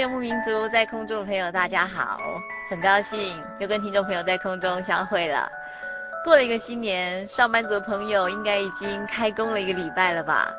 [0.00, 2.20] 游牧民族在空中的朋友，大家好，
[2.68, 5.50] 很高兴又跟听众朋友在空中相会了。
[6.24, 10.52] 过了一个新年，上班族的朋友应该已经开工了一个礼拜了吧？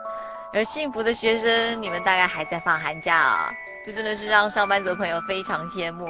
[0.54, 3.54] 而幸福的学生，你们大概还在放寒假啊，
[3.86, 6.08] 这真的是让上班族的朋友非常羡慕。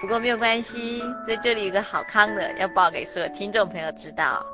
[0.00, 4.46] 不过没有关系，在这里有个好康的要报给所有听众朋友知道，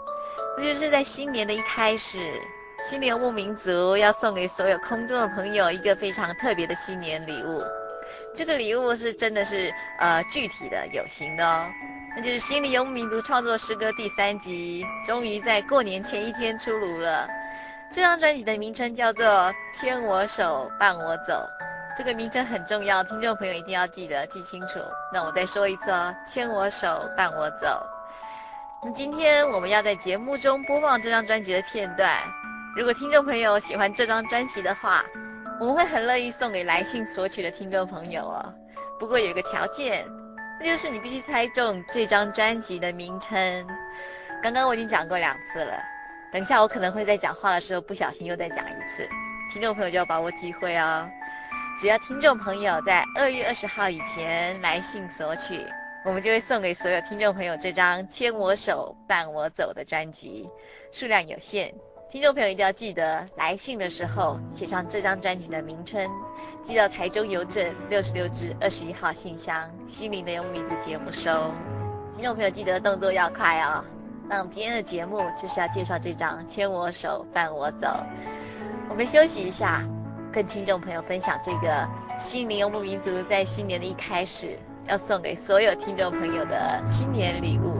[0.57, 2.41] 那就是在新年的一开始，
[2.89, 7.63] 心灵游牧民族要送给所有空中的朋友一个非常特别的新年礼物。
[8.35, 11.67] 这个礼物是真的是呃具体的有形的哦，
[12.17, 17.29] 那就是《心灵游牧民族创作诗歌》第三集，终于在过年前一天出炉了。
[17.91, 19.25] 这张专辑的名称叫做
[19.73, 21.33] 《牵我手，伴我走》，
[21.97, 24.81] 这个名称很重要，听众朋友一定要记得记清楚。
[25.13, 27.87] 那我再说一次哦，《牵我手，伴我走》。
[28.85, 32.21] 那今天我们要在节目中播放这张专辑的片段，
[32.77, 35.05] 如果听众朋友喜欢这张专辑的话。
[35.61, 38.55] 我们会很乐意送给来信索取的听众朋友哦，
[38.99, 40.05] 不过有一个条件，
[40.59, 43.67] 那就是你必须猜中这张专辑的名称。
[44.43, 45.81] 刚刚我已经讲过两次了，
[46.33, 49.09] 等下我可能会在讲话的时候不小心又再讲一次，
[49.53, 51.09] 听众朋友就要把握机会哦。
[51.81, 55.65] 只要听众朋友在二月二十号以前来信索取，
[56.05, 60.49] 我们就会送给所有听众朋友这张《牵我手，伴我走》的专辑，
[60.93, 61.75] 数量有限。
[62.15, 66.09] 听众朋友一定要记得来信的时候写上这张专辑的名称，
[66.63, 71.51] 寄到台中邮政六十六支二十一号信箱，心灵的游牧民族节目收。
[72.15, 73.85] 听众朋友记得动作要快哦。
[74.29, 77.89] 那我们今天的节目就是要介绍这张《牵我手，伴我走》。
[78.89, 79.83] 我们休息一下，
[80.33, 81.85] 跟听众朋友分享这个
[82.17, 87.74] 心灵游牧民族在新年的一开始要送给所有听众朋友的新年礼物。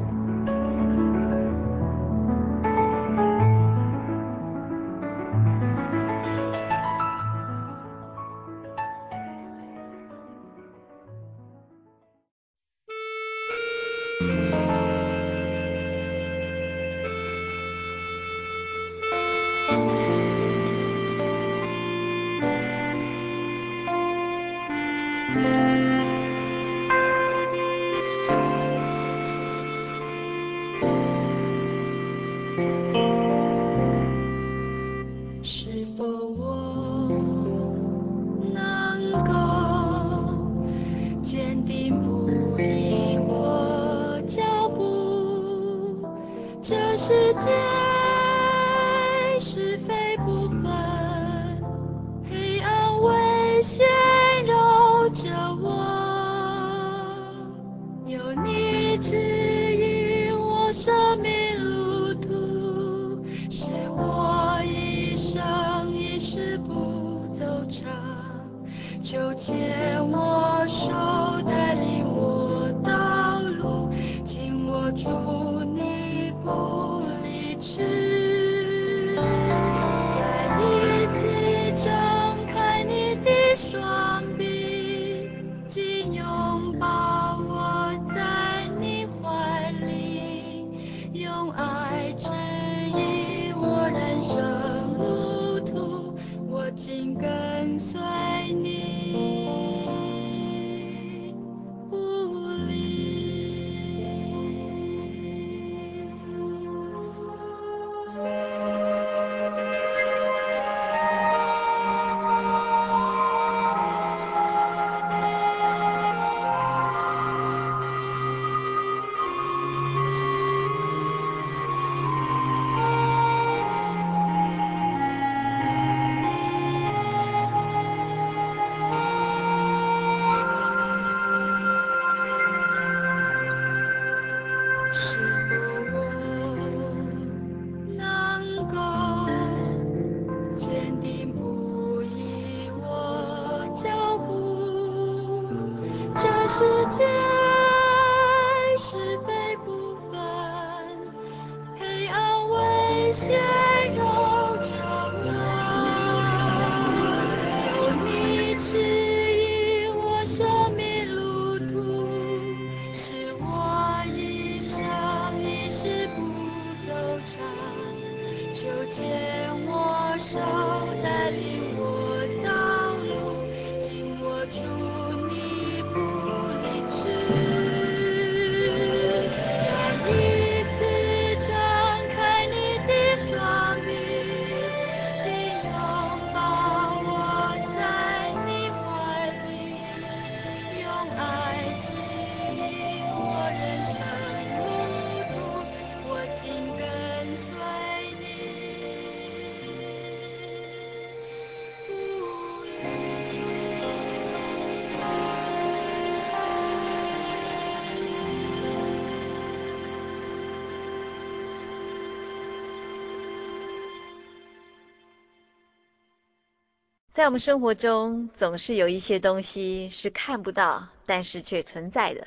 [217.15, 222.27] 在我们生活中，总是有一些东西是看不到，但是却存在的。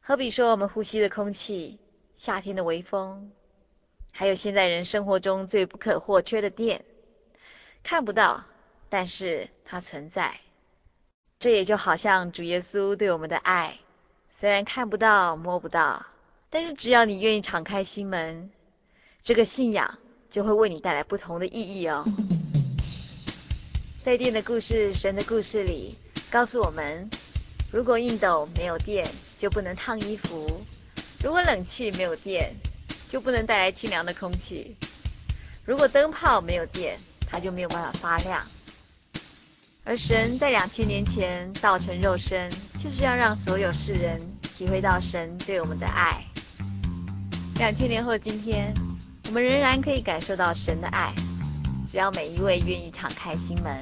[0.00, 1.80] 好比说，我们呼吸的空气，
[2.14, 3.32] 夏天的微风，
[4.12, 6.84] 还有现在人生活中最不可或缺的电，
[7.82, 8.44] 看不到，
[8.88, 10.38] 但是它存在。
[11.40, 13.80] 这也就好像主耶稣对我们的爱，
[14.36, 16.06] 虽然看不到、摸不到，
[16.50, 18.48] 但是只要你愿意敞开心门，
[19.22, 19.98] 这个信仰
[20.30, 22.04] 就会为你带来不同的意义哦。
[24.06, 25.98] 在电的故事、神的故事里，
[26.30, 27.10] 告诉我们：
[27.72, 29.04] 如果熨斗没有电，
[29.36, 30.46] 就不能烫衣服；
[31.24, 32.54] 如果冷气没有电，
[33.08, 34.76] 就不能带来清凉的空气；
[35.64, 36.96] 如果灯泡没有电，
[37.28, 38.46] 它就没有办法发亮。
[39.82, 42.48] 而神在两千年前道成肉身，
[42.78, 44.20] 就是要让所有世人
[44.56, 46.22] 体会到神对我们的爱。
[47.56, 48.72] 两千年后今天，
[49.26, 51.12] 我们仍然可以感受到神的爱。
[51.96, 53.80] 只要每一位愿意敞开心门。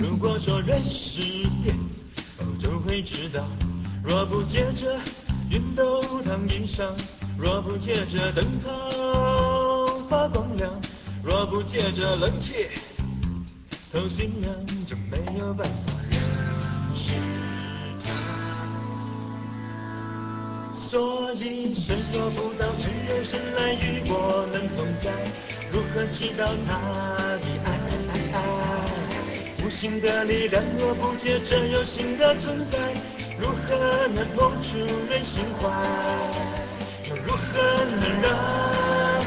[0.00, 1.20] 如果说人是
[1.62, 1.76] 电，
[2.38, 3.44] 哦，就会知道；
[4.02, 4.98] 若不借着
[5.48, 6.90] 熨斗烫衣裳，
[7.38, 10.74] 若不借着灯泡发光亮，
[11.22, 12.66] 若不借着冷气。
[13.94, 16.18] 偷心人就没有办法认
[16.96, 17.14] 识
[18.04, 18.10] 他，
[20.74, 25.12] 所以神若不道成肉身来与我们同在，
[25.70, 26.76] 如何知道他
[27.38, 27.68] 的爱？
[29.64, 32.76] 无形的力量若不借着有形的存在，
[33.38, 34.76] 如何能碰触
[35.08, 35.70] 人心怀？
[37.08, 39.22] 又如何能让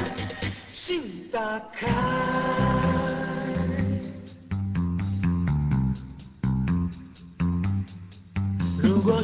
[0.73, 1.87] 心打开？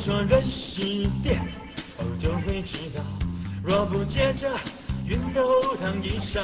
[0.04, 0.82] 说人是
[1.24, 1.40] 电，
[1.98, 3.02] 哦，就会知道；
[3.64, 4.50] 若不借着
[5.08, 6.42] 熨斗烫衣裳，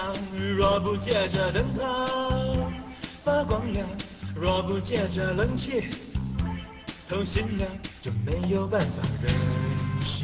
[0.55, 2.07] 若不借着灯泡
[3.21, 3.85] 发光亮，
[4.33, 5.83] 若不借着冷气
[7.09, 9.29] 透心凉，就没有办法认
[10.05, 10.23] 识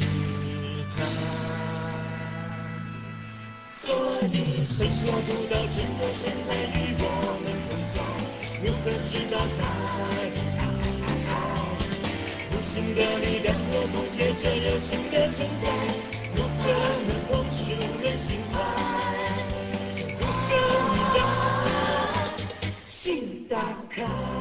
[0.96, 1.04] 他。
[3.74, 3.94] 所
[4.32, 8.00] 以，神若不道成肉身来与我们同在，
[8.64, 10.45] 如何知道他？
[12.76, 15.66] 新的力量我不借着有新的存在，
[16.36, 16.68] 如何
[17.06, 18.54] 能碰触人心怀？
[20.20, 20.52] 如何
[20.92, 21.18] 能让
[22.86, 23.56] 心打
[23.88, 24.35] 开？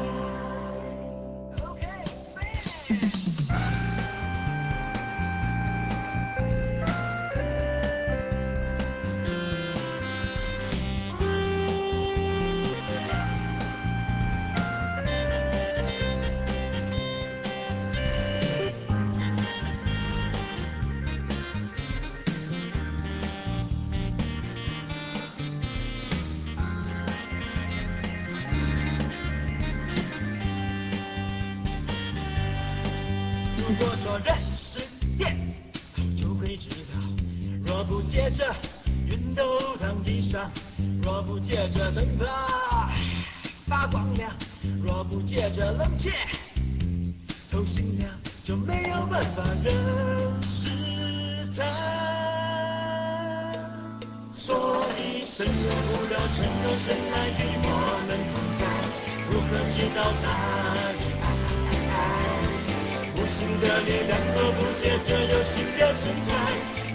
[63.88, 66.34] 月亮都不见，这有星的存在。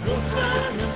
[0.05, 0.41] 如何
[0.77, 0.90] 能？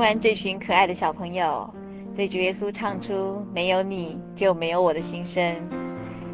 [0.00, 1.72] 完这群可爱的小朋友
[2.16, 5.56] 对主耶稣唱出“没有你就没有我”的心声，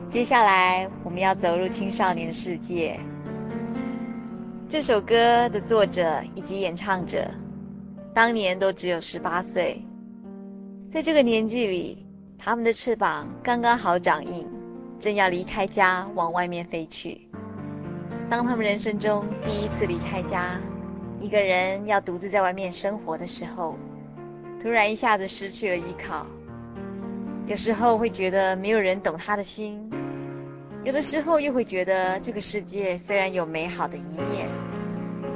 [0.08, 2.98] 接下来我们要走入青少年的世界。
[4.68, 7.28] 这首歌的作者以及演唱者，
[8.14, 9.82] 当年都只有十八岁。
[10.90, 12.06] 在这个年纪里，
[12.38, 14.46] 他们的翅膀刚刚好长硬，
[14.98, 17.28] 正要离开家往外面飞去。
[18.28, 20.60] 当他们人生中第一次离开家，
[21.20, 23.76] 一个人要独自在外面生活的时候，
[24.60, 26.26] 突然一下子失去了依靠。
[27.46, 29.90] 有时候会觉得没有人懂他的心。
[30.84, 34.48] 有的时候又会觉得这个世界虽然有美好的一面，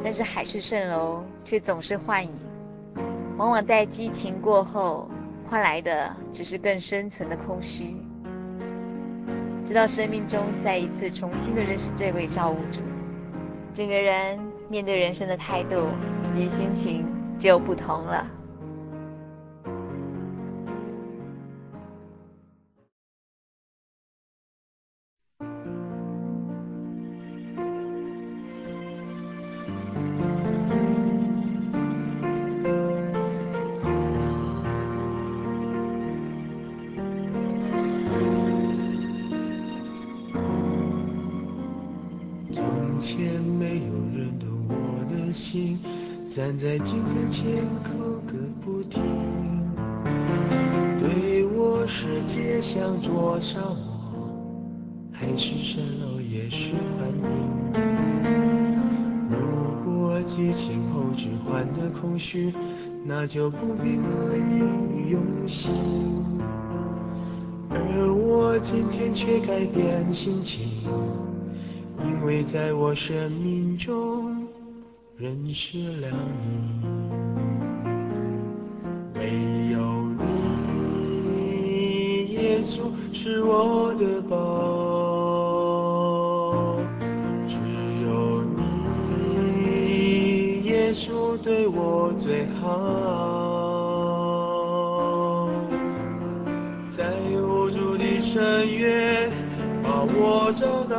[0.05, 2.33] 但是海市蜃楼却总是幻影，
[3.37, 5.11] 往往在激情过后
[5.49, 7.97] 换来的只是更深层的空虚。
[9.65, 12.81] 直到生命中再一次重新的认识这位造物主，
[13.73, 14.39] 整个人
[14.71, 15.89] 面对人生的态度
[16.33, 17.05] 以及心情
[17.41, 18.25] 就不同了。
[62.31, 62.55] 去，
[63.05, 64.39] 那就不必努力
[65.11, 65.73] 用心。
[67.69, 70.69] 而我今天却改变心情，
[72.05, 74.47] 因为在我生命中。
[75.17, 76.09] 认识了
[76.47, 76.55] 你，
[79.13, 79.81] 没有
[80.17, 84.39] 你，耶稣是我的宝，
[87.47, 87.57] 只
[88.07, 92.69] 有你，耶稣对我最好，
[96.91, 99.31] 在无助的深渊
[99.83, 100.95] 把我找到，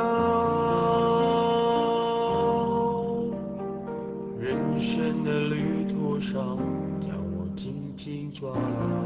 [4.40, 6.58] 人生的旅途上，
[7.08, 9.01] 让我紧紧抓牢。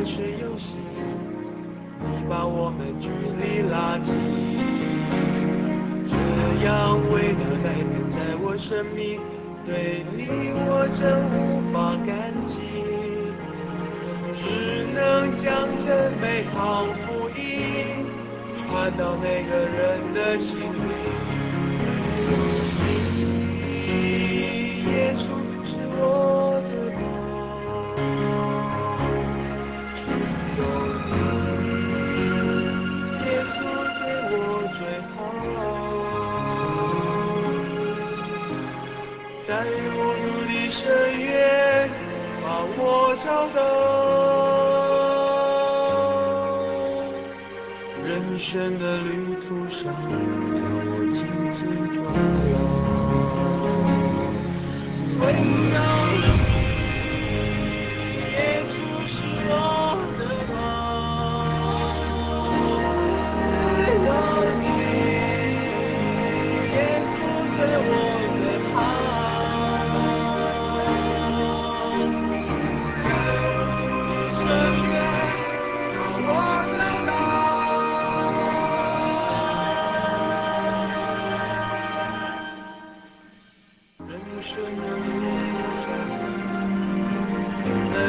[0.00, 0.76] 不再是游戏。
[2.00, 4.14] 你把我们距离拉近，
[6.08, 6.16] 这
[6.64, 9.20] 样为了改变在我生命，
[9.66, 12.60] 对你我真无法感激，
[14.34, 18.06] 只能将这美好福音
[18.56, 20.89] 传到每个人的心里。
[48.40, 49.92] 生的旅途上
[50.54, 51.20] 将我紧
[51.52, 51.60] 紧
[51.92, 52.02] 抓
[52.54, 52.56] 牢，
[55.20, 55.24] 围
[55.74, 55.76] 绕
[84.40, 84.46] 你。
[87.92, 88.00] 在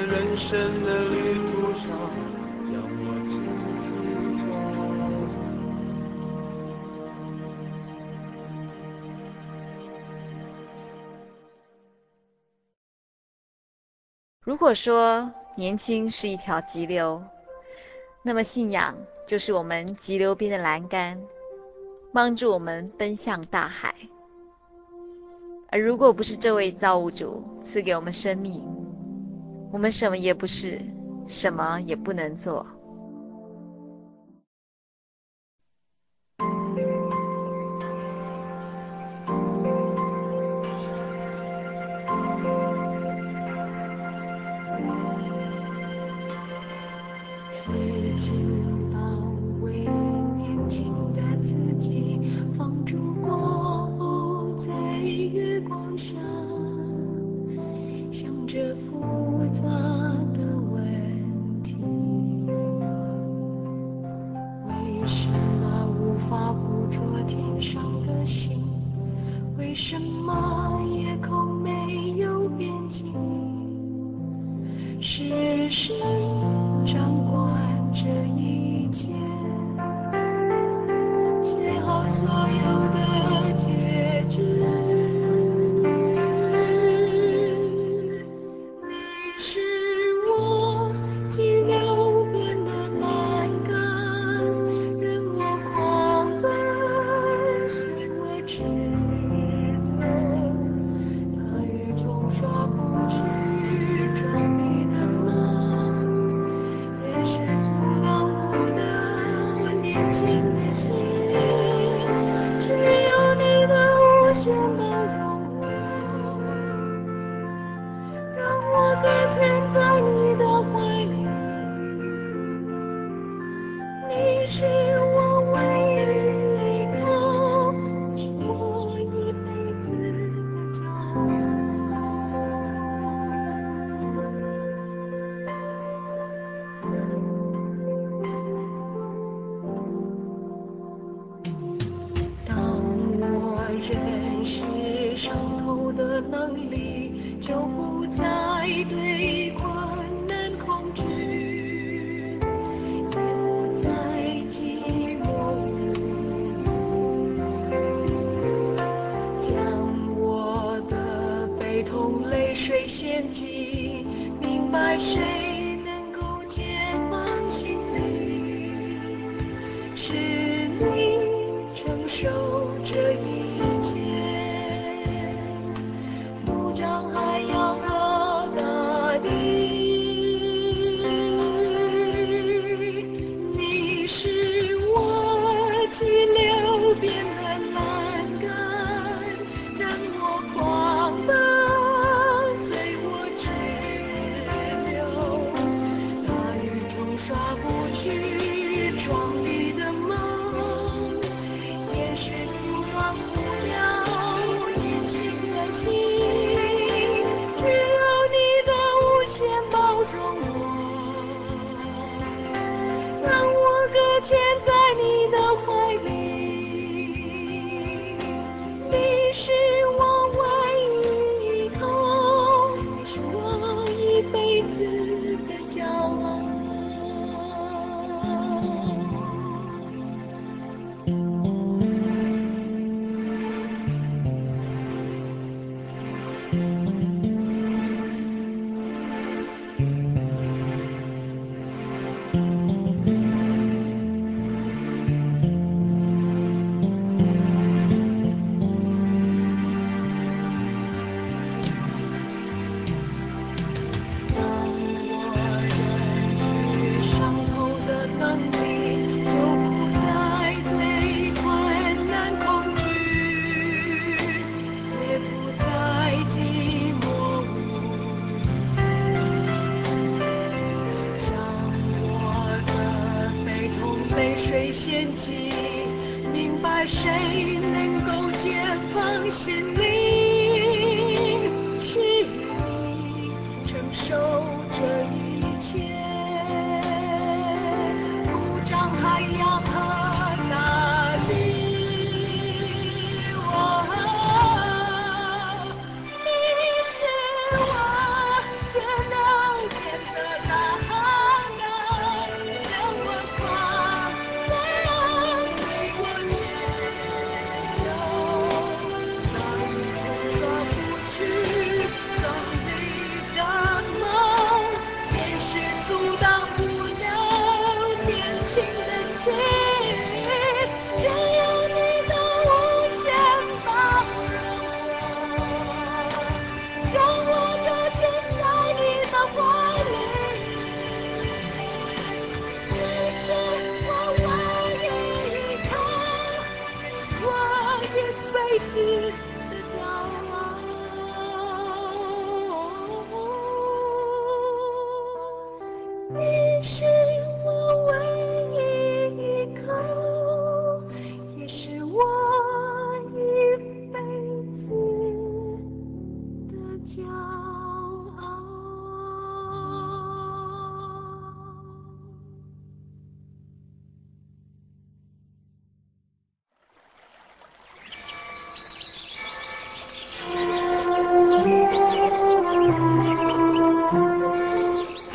[0.00, 1.86] 人生的旅途上。
[14.40, 17.22] 如果说年轻是一条急流，
[18.22, 21.20] 那么信仰就是我们急流边的栏杆，
[22.12, 23.94] 帮助我们奔向大海。
[25.70, 28.64] 而如果不是这位造物主赐给我们生命，
[29.70, 30.80] 我们什么也不是，
[31.26, 32.66] 什么也不能做。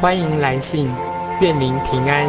[0.00, 0.88] 欢迎来信，
[1.42, 2.26] 愿您平安。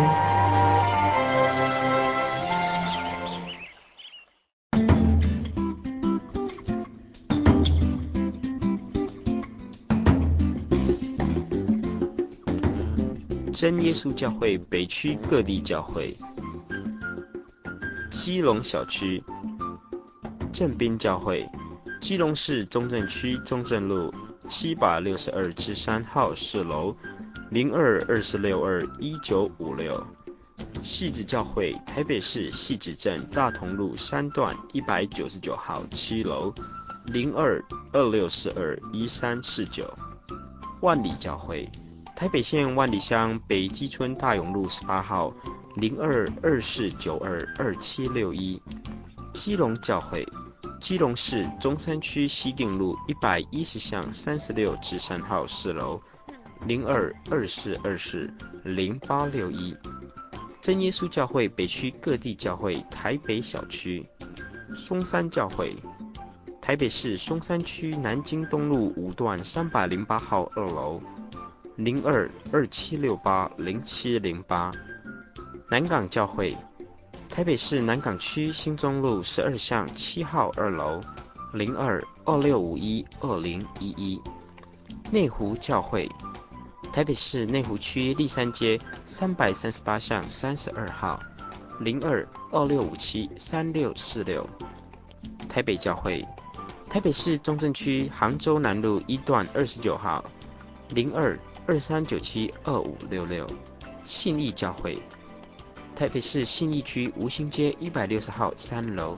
[13.53, 16.13] 真耶稣教会北区各地教会，
[18.11, 19.23] 基隆小区
[20.51, 21.47] 正滨教会，
[22.01, 24.13] 基隆市中正区中正路
[24.49, 26.93] 七百六十二之三号四楼。
[27.51, 29.93] 零二二四六二一九五六，
[30.81, 36.53] 汐止教会台北市汐止镇大同路三段一百九十九号七楼，
[37.07, 37.61] 零二
[37.91, 39.85] 二六四二一三四九，
[40.79, 41.69] 万里教会
[42.15, 45.33] 台北县万里乡北基村大勇路十八号，
[45.75, 48.61] 零二二四九二二七六一，
[49.33, 50.25] 基隆教会
[50.79, 56.01] 基隆市中山区西定路一百一十巷三十六至三号四楼。
[56.67, 58.29] 零二二四二四
[58.63, 59.75] 零八六一，
[60.61, 64.05] 真耶稣教会北区各地教会台北小区，
[64.75, 65.75] 松山教会，
[66.61, 71.01] 台北市松山区南京东路五段三百零八号二楼，
[71.77, 74.71] 零二二七六八零七零八，
[75.67, 76.55] 南港教会，
[77.27, 81.01] 台北市南港区新中路十二巷七号二楼，
[81.53, 84.21] 零二二六五一二零一一，
[85.11, 86.07] 内湖教会。
[86.93, 91.19] 台北市内湖区立山街三百三十八巷三十二号，
[91.79, 94.47] 零二二六五七三六四六。
[95.47, 96.25] 台北教会，
[96.89, 100.23] 台北市中正区杭州南路一段二十九号，
[100.89, 103.47] 零二二三九七二五六六。
[104.03, 105.01] 信义教会，
[105.95, 109.17] 台北市信义区吴兴街一百六十号三楼，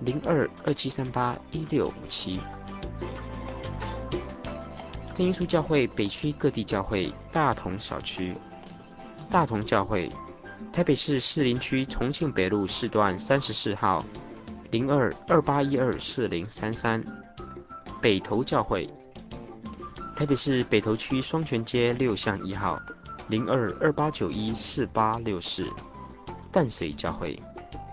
[0.00, 2.40] 零二二七三八一六五七。
[5.20, 8.34] 真耶稣教会北区各地教会大同小区，
[9.30, 10.10] 大同教会，
[10.72, 14.02] 台北市士林区重庆北路四段三十四号，
[14.70, 17.04] 零二二八一二四零三三。
[18.00, 18.88] 北投教会，
[20.16, 22.80] 台北市北投区双泉街六巷一号，
[23.28, 25.68] 零二二八九一四八六四。
[26.50, 27.38] 淡水教会，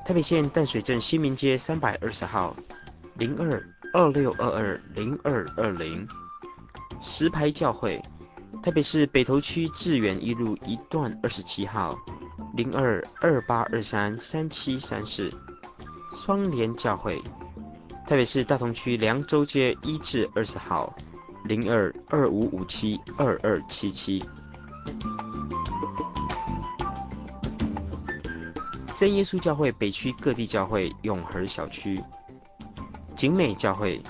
[0.05, 2.55] 台北县淡水镇新民街三百二十号，
[3.15, 3.61] 零二
[3.91, 6.07] 二六二二零二二零。
[6.99, 8.01] 石牌教会，
[8.61, 11.97] 台北市北投区智远一路一段二十七号，
[12.55, 15.29] 零二二八二三三七三四。
[16.09, 17.21] 双联教会，
[18.07, 20.95] 台北市大同区凉州街一至二十号，
[21.43, 24.23] 零二二五五七二二七七。
[28.95, 32.01] 真耶稣教会北区各地教会永和小区，
[33.15, 34.01] 景美教会。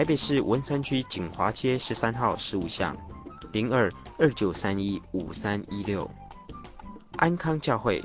[0.00, 2.96] 台北市文山区景华街十三号十五巷，
[3.52, 6.10] 零二二九三一五三一六。
[7.16, 8.02] 安康教会，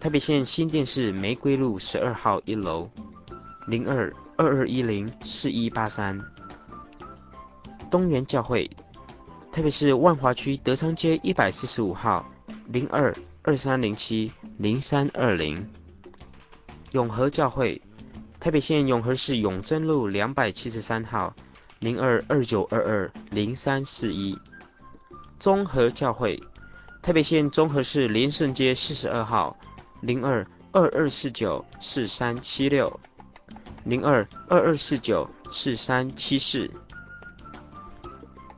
[0.00, 2.90] 台北县新店市玫瑰路十二号一楼，
[3.68, 6.20] 零二二二一零四一八三。
[7.92, 8.68] 东园教会，
[9.52, 12.28] 台北市万华区德昌街一百四十五号，
[12.66, 15.64] 零二二三零七零三二零。
[16.90, 17.80] 永和教会。
[18.40, 21.34] 台北县永和市永贞路两百七十三号，
[21.78, 24.34] 零二二九二二零三四一。
[25.38, 26.42] 综合教会，
[27.02, 29.54] 台北县中和市连胜街四十二号，
[30.00, 32.98] 零二二二四九四三七六，
[33.84, 36.70] 零二二二四九四三七四。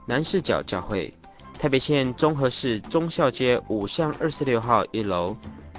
[0.06, 1.12] 南势角教会，
[1.58, 5.36] 台北县中和市忠孝街五巷二十六号一楼，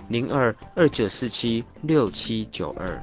[0.09, 3.01] 零二二九四七六七九二。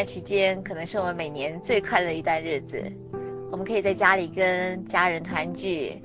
[0.00, 2.82] 段期间可能是我们每年最快乐的一段日子。
[3.50, 6.00] 我们可以在家里跟家人团聚，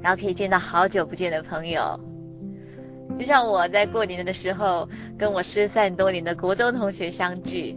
[0.00, 1.98] 然后可以见到好久不见的朋友。
[3.18, 7.76] 就像我在过年的时候，跟我失散多年的国中同学相聚，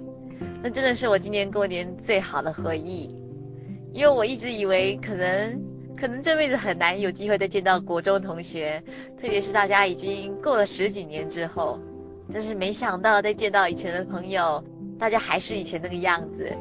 [0.61, 3.09] 那真的是我今年过年最好的回忆。
[3.91, 5.59] 因为我一直以为可能
[5.97, 8.79] 可能这辈子很难有机会再见到国中同学，
[9.19, 11.79] 特别是大家已经过了十几年之后，
[12.31, 14.63] 但是没想到再见到以前的朋友，
[14.99, 16.51] 大家还是以前那个样子。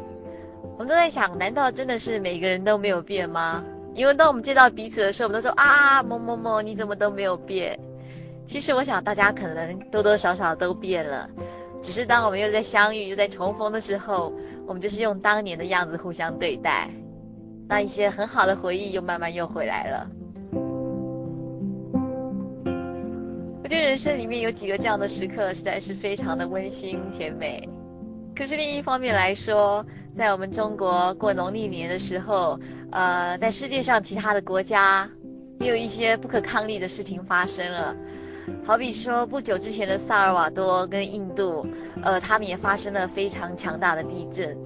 [0.74, 3.62] 我们都在想，难道真的是每个人都没有变吗？
[3.94, 7.78] 因为当我们见到彼此的时候，我们都说啊，某某某，你怎么都没有变？
[8.46, 11.28] 其实我想，大家可能多多少少都变了，
[11.82, 14.32] 只是当我们又在相遇、又在重逢的时候，
[14.66, 16.90] 我们就是用当年的样子互相对待，
[17.68, 20.10] 那一些很好的回忆又慢慢又回来了。
[23.62, 27.68] 我觉得人生里面有几个这样的时刻，实在是非常的温馨甜美。
[28.34, 29.84] 可是另一方面来说，
[30.16, 32.58] 在我们中国过农历年的时候，
[32.90, 35.08] 呃，在世界上其他的国家
[35.60, 37.94] 也有一些不可抗力的事情发生了。
[38.64, 41.66] 好比说，不久之前的萨尔瓦多跟印度，
[42.02, 44.56] 呃，他们也发生了非常强大的地震。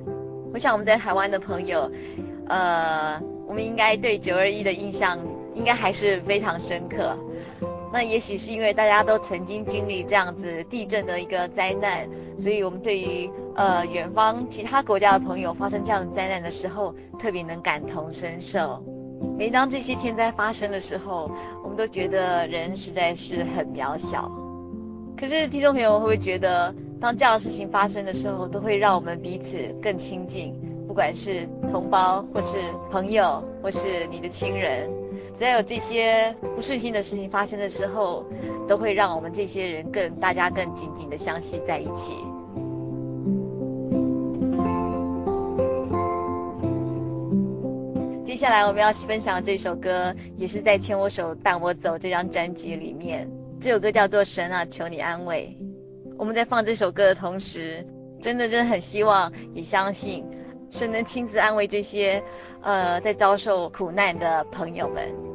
[0.53, 1.91] 我想我们在台湾的朋友，
[2.49, 5.19] 呃，我们应该对九二一的印象
[5.55, 7.15] 应该还是非常深刻。
[7.93, 18.83] 那也许是因为大家都曾经经历这样子地震的一个灾难，所以我们对于呃远方其他国家的朋友发生这样的灾难的时候，特别能感同身受。
[19.39, 21.31] 每当这些天灾发生的时候，
[21.63, 24.31] 我们都觉得人实在是很渺小。
[25.19, 30.55] 可是听众朋友会不会觉得，当这样的事情发生的时候，都会让我们彼此更亲近？
[30.87, 32.57] 不管是同胞，或是
[32.91, 34.89] 朋友，或是你的亲人，
[35.35, 38.25] 只要有这些不顺心的事情发生的时候，
[38.69, 42.13] 都会让我们这些人更大家更紧紧的相系在一起。
[48.37, 53.27] 接下来我们要分享的这首歌，也是在《牵我手，伴我走》这张专辑里面。
[53.59, 55.57] 这首歌叫做《神啊，求你安慰》。
[56.19, 57.83] 我们在放这首歌的同时，
[58.21, 60.23] 真的真的很希望，也相信
[60.69, 62.23] 神能亲自安慰这些，
[62.61, 65.26] 呃，在遭受苦难的朋友们。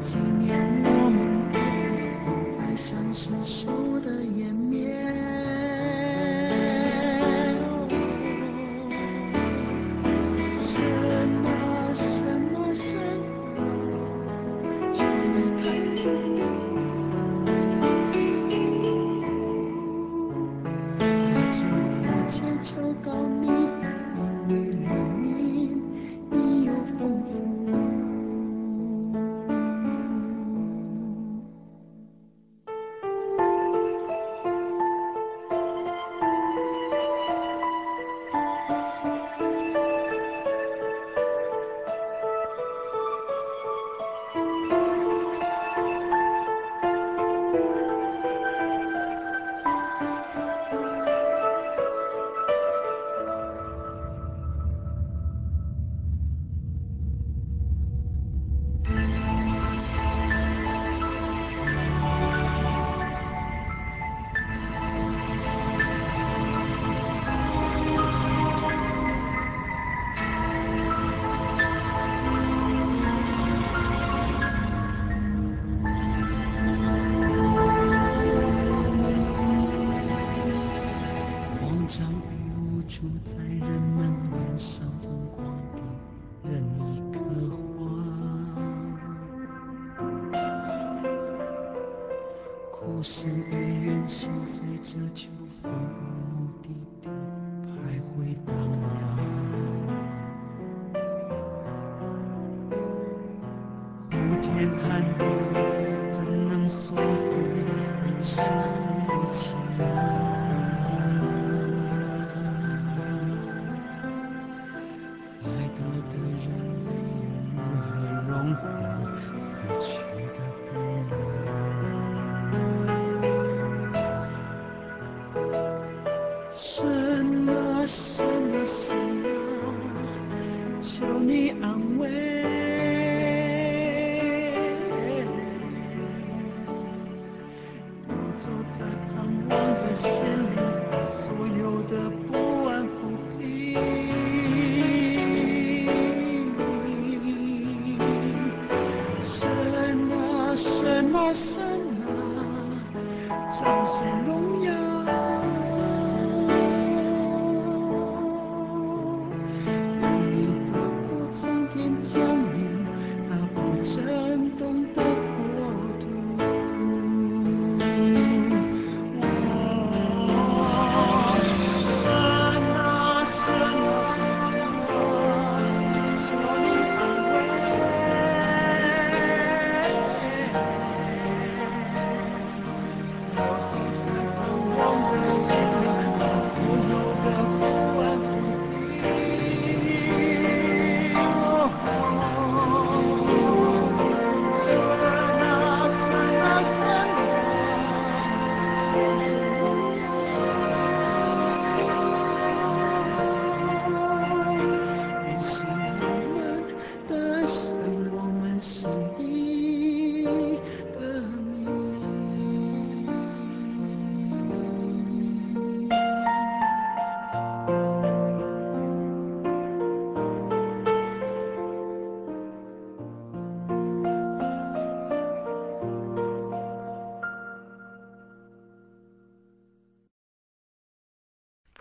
[0.00, 1.58] 几年，我们都
[2.24, 3.12] 不再相
[3.44, 3.77] 守。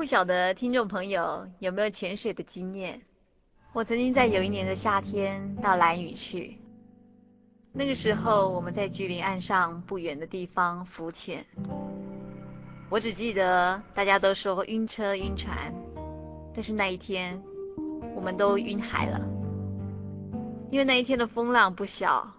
[0.08, 3.02] 晓得听众朋友有没有潜水的经验？
[3.74, 6.58] 我曾经在有一年的夏天到蓝屿去，
[7.74, 11.46] 那个时候我们在距离岸上不远的地方浮潜。
[12.90, 15.74] 我只记得大家都说晕车晕船，
[16.54, 17.44] 但是那一天
[18.16, 19.20] 我们都晕海了，
[20.72, 22.34] 因为那一天的风浪不小，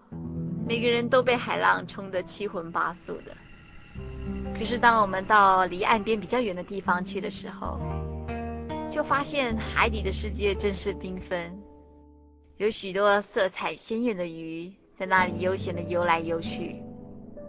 [0.67, 3.37] 每个人都被海浪冲得七荤八素的。
[4.59, 7.79] 可是，当我们到离岸边比较远的地方去的时候，
[8.91, 11.57] 就发现海底的世界真是缤纷，
[12.57, 16.83] 有许多色彩鲜艳的鱼在那里悠闲地游来游去，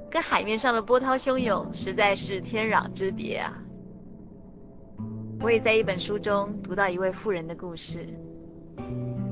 [0.08, 3.58] 跟海面上的波涛汹涌实在是天壤之别啊！
[5.40, 8.06] 我也在一本书中读到一位妇人的故事，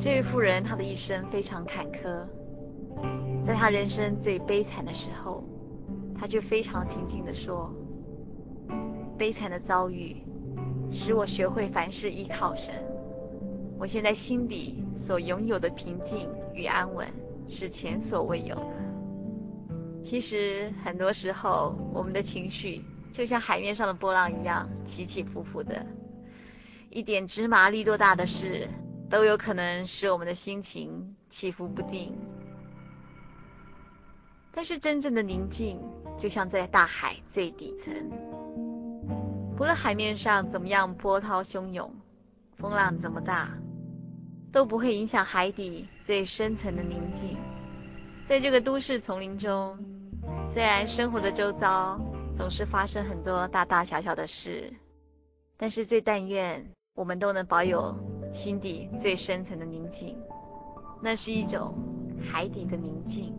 [0.00, 2.26] 这位妇人她的一生非常坎坷，
[3.44, 5.44] 在她人生最悲惨的时候。
[6.20, 7.72] 他却非常平静地说
[9.16, 10.16] ：“悲惨的遭遇
[10.90, 12.74] 使我学会凡事依靠神。
[13.78, 17.06] 我现在心底所拥有的平静与安稳
[17.48, 18.74] 是前所未有的。
[20.02, 25.86] 其实很多时候，我们的情绪就像海面上的波浪一样起起伏伏的，
[26.90, 28.68] 一点芝麻绿豆大的事
[29.08, 32.12] 都有可能使我们的心情起伏不定。”
[34.50, 35.78] 但是真正的宁静，
[36.18, 37.94] 就像在大海最底层，
[39.56, 41.94] 不论海面上怎么样波涛汹涌，
[42.56, 43.48] 风浪怎么大，
[44.50, 47.38] 都不会影响海底最深层的宁静。
[48.28, 49.78] 在这个都市丛林中，
[50.50, 52.00] 虽然生活的周遭
[52.34, 54.72] 总是发生很多大大小小的事，
[55.56, 57.96] 但是最但愿我们都能保有
[58.32, 60.18] 心底最深层的宁静，
[61.00, 61.72] 那是一种
[62.20, 63.32] 海底的宁静。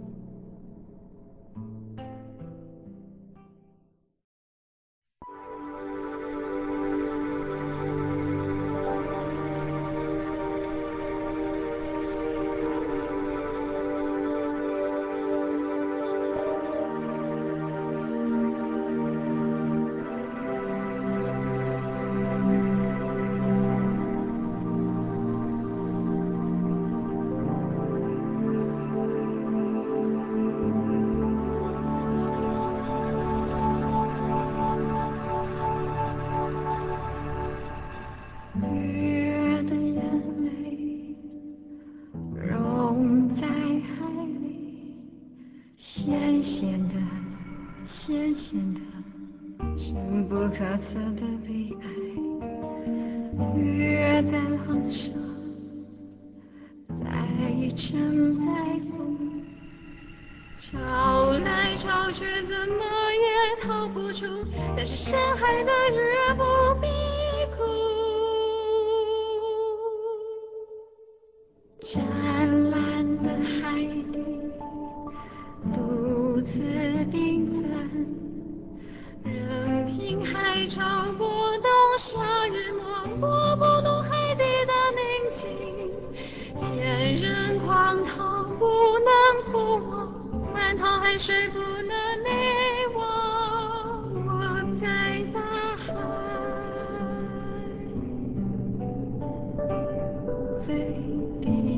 [100.92, 101.69] Thank you.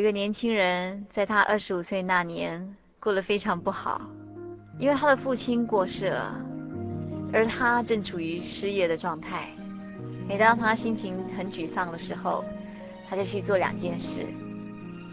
[0.00, 4.00] 一个年轻人，在他二十五岁那年过得非常不好，
[4.78, 6.40] 因为他的父亲过世了，
[7.34, 9.50] 而他正处于失业的状态。
[10.26, 12.42] 每当他心情很沮丧的时候，
[13.06, 14.26] 他就去做两件事：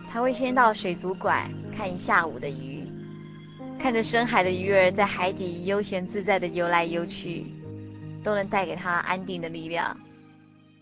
[0.09, 2.89] 他会先到水族馆看一下午的鱼，
[3.77, 7.45] 看着深海的鱼儿在海底悠闲自在地游来游去，
[8.23, 9.97] 都能带给他安定的力量。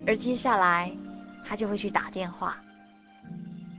[0.06, 0.96] 而接下来，
[1.44, 2.56] 他就会去打电话。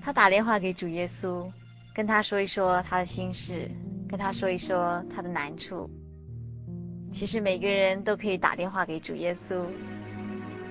[0.06, 1.50] 他打电话给主耶稣，
[1.92, 3.68] 跟他说一说他的心事，
[4.08, 5.90] 跟他说一说他的难处。
[7.10, 9.64] 其实每个人都可以打电话给主耶稣，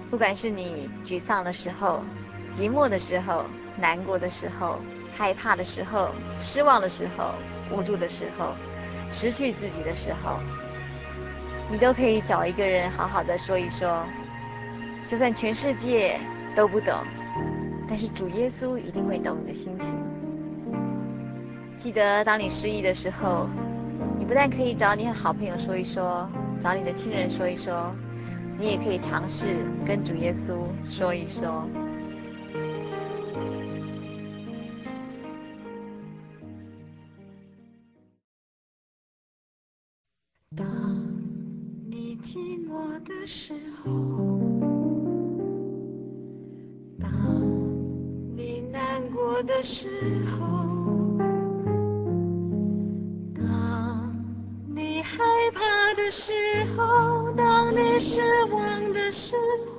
[0.10, 2.02] 不管是你沮丧的时候、
[2.50, 3.44] 寂寞的时候、
[3.78, 4.80] 难过的时候、
[5.14, 7.36] 害怕的时候、失望的时候、
[7.70, 8.56] 无助的时候、
[9.12, 10.40] 失去自己的时候，
[11.70, 14.08] 你都可以找一个人好好的说一说，
[15.06, 16.18] 就算全世界
[16.56, 16.96] 都不懂。
[17.88, 19.96] 但是主耶稣一定会懂你的心情。
[21.78, 23.48] 记得当你失意的时候，
[24.18, 26.28] 你不但可以找你的好朋友说一说，
[26.60, 27.94] 找你的亲人说一说，
[28.58, 30.58] 你也可以尝试跟主耶稣
[30.90, 31.70] 说一说。
[40.56, 40.66] 当
[41.88, 44.75] 你寂寞的时候。
[49.46, 49.90] 的时
[50.26, 50.48] 候，
[53.38, 54.16] 当
[54.74, 55.20] 你害
[55.54, 56.34] 怕的时
[56.76, 58.22] 候，当你失
[58.52, 59.36] 望的时
[59.68, 59.75] 候，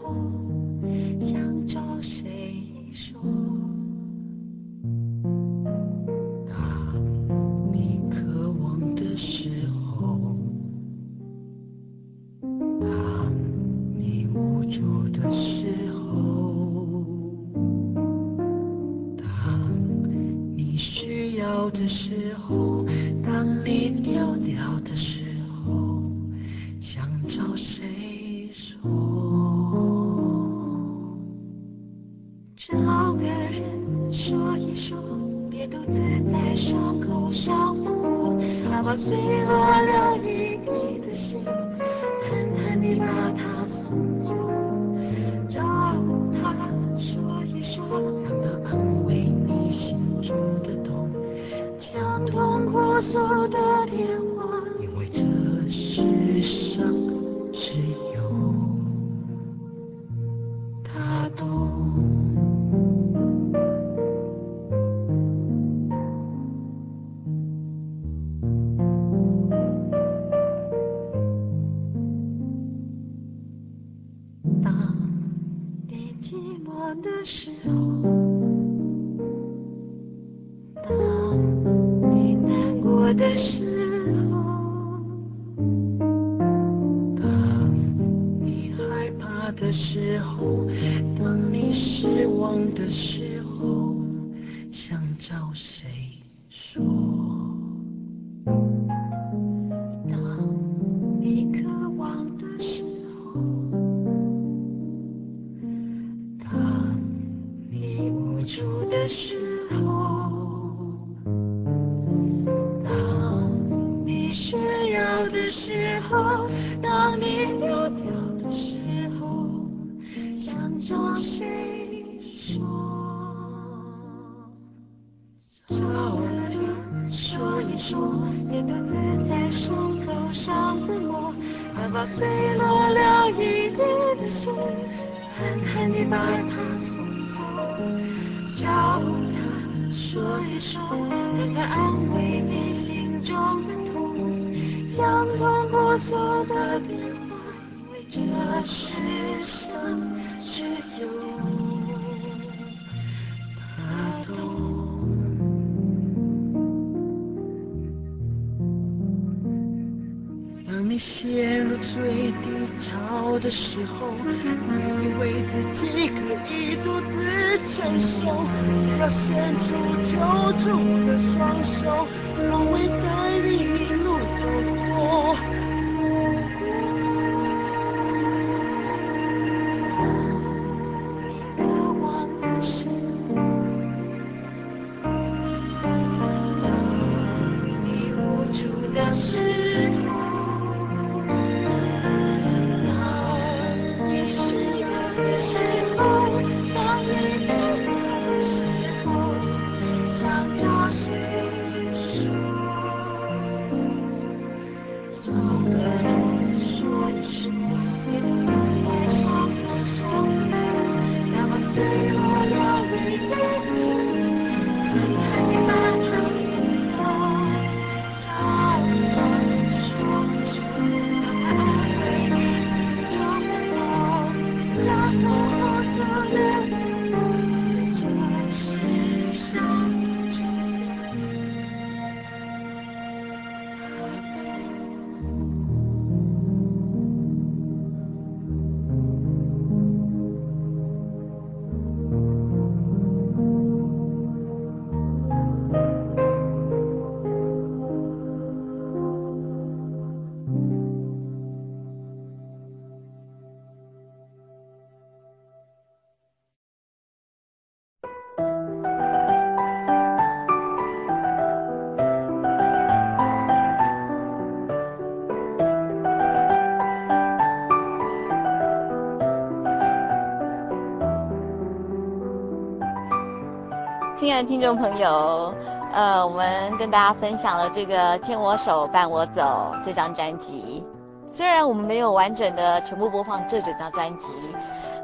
[274.45, 275.55] 听众朋友
[275.93, 280.85] 呃我们跟大家分享了这个牵我手伴我走这张专辑。
[281.31, 284.33] 虽然我们没有完整的全部播放这整张专辑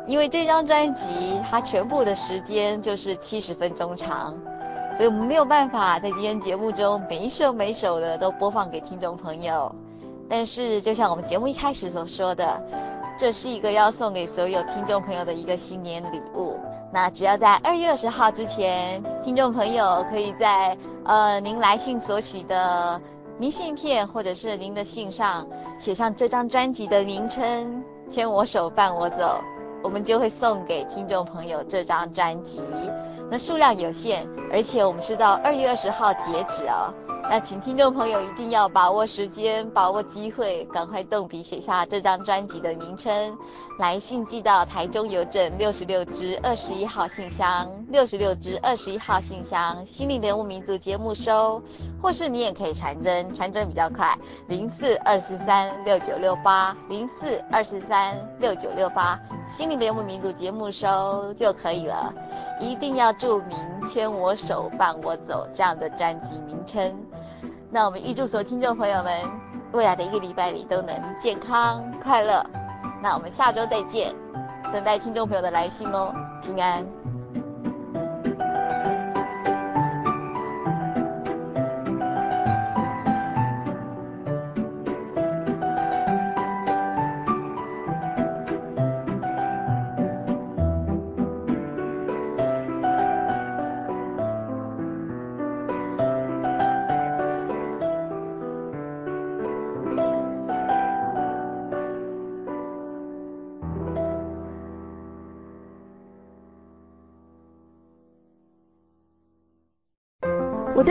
[0.06, 4.36] 因为这张专辑它全部的时间就是七十分钟长
[4.96, 9.74] 所以我们没有办法在今天节目中每一首每一首的都播放给听众朋友。
[10.28, 12.62] 但是就像我们节目一开始所说的
[13.18, 16.58] 这是一个要送给所有听众朋友的一个新年礼物。
[16.93, 23.01] 那只要在二月二十号之前，听众朋友可以在呃您来信索取的
[23.38, 25.47] 明信片或者是您的信上
[25.78, 29.40] 写上这张专辑的名称，牵我手伴我走，
[29.82, 32.62] 我们就会送给听众朋友这张专辑。
[33.30, 36.93] 那数量有限，而且我们是到二月二十号截止哦。
[37.34, 43.34] 那请听众朋友一定要把握时间，把握机会，赶快动笔写下这张专辑的名称，
[43.78, 51.62] 来信寄到台中邮政六十六支二十一号信箱，六十六支二十一号信箱，心灵游牧民族节目收，
[52.02, 54.14] 或是你也可以传真，传真比较快，
[54.48, 59.18] 零四二四三六九六八，零四二四三六九六八，
[59.48, 62.12] 心灵游牧民族节目收就可以了，
[62.60, 66.94] 一定要注明牵我手伴我走这样的专辑名称。
[67.74, 69.26] 那我们预祝所有听众朋友们
[69.72, 72.44] 未来的一个礼拜里都能健康快乐。
[73.02, 74.14] 那我们下周再见，
[74.70, 77.01] 等待听众朋友的来信哦，平安。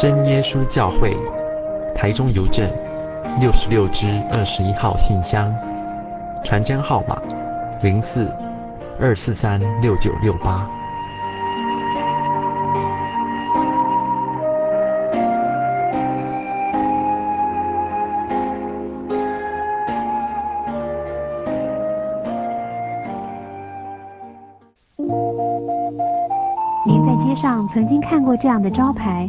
[0.00, 1.14] 真耶稣教会，
[1.94, 2.66] 台中邮政
[3.38, 5.54] 六十六支二十一号信箱，
[6.42, 7.20] 传真号码
[7.82, 8.26] 零四
[8.98, 10.66] 二四三六九六八。
[26.86, 29.28] 您在街上曾经看过这样的招牌？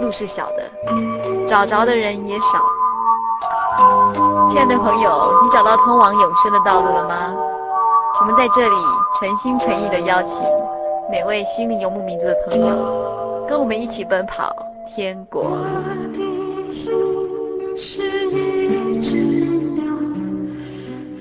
[0.00, 0.62] 路是小的，
[1.46, 2.46] 找着的人也少。
[4.50, 7.34] 亲爱的朋友，你找到通往永生的道路了吗？
[8.20, 8.76] 我们在这里
[9.18, 10.46] 诚心诚意的邀请
[11.10, 14.54] 每位心灵游牧民族的朋友，跟我们一起奔跑
[14.88, 15.42] 天国。
[15.42, 15.58] 我
[16.12, 16.94] 的心
[17.76, 19.84] 是一只鸟，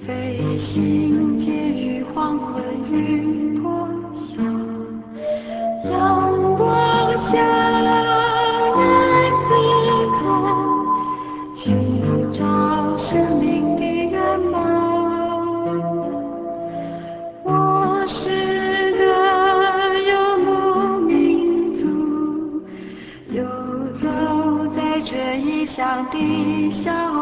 [0.05, 4.43] 飞行介于黄昏与破晓。
[5.89, 8.22] 阳光下。
[13.03, 14.63] 生命的愿望
[17.43, 18.29] 我是
[18.93, 21.85] 个游牧民族
[23.29, 23.43] 游
[23.91, 24.07] 走
[24.69, 27.12] 在这异乡的小